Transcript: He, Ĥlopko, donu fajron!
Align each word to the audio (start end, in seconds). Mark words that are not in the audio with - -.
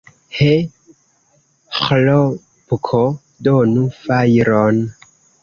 He, 0.35 0.51
Ĥlopko, 1.81 3.03
donu 3.49 3.87
fajron! 4.01 4.83